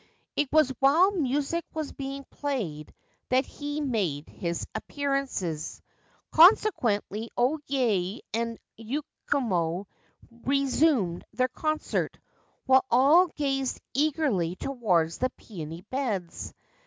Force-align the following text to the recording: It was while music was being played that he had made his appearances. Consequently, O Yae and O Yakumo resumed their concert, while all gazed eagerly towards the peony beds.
It 0.35 0.51
was 0.51 0.73
while 0.79 1.11
music 1.11 1.63
was 1.75 1.91
being 1.91 2.25
played 2.31 2.91
that 3.29 3.45
he 3.45 3.77
had 3.77 3.87
made 3.87 4.27
his 4.29 4.65
appearances. 4.73 5.79
Consequently, 6.31 7.29
O 7.37 7.59
Yae 7.69 8.21
and 8.33 8.57
O 8.79 8.81
Yakumo 8.83 9.85
resumed 10.43 11.23
their 11.33 11.49
concert, 11.49 12.17
while 12.65 12.83
all 12.89 13.27
gazed 13.27 13.79
eagerly 13.93 14.55
towards 14.55 15.19
the 15.19 15.29
peony 15.29 15.81
beds. 15.81 16.51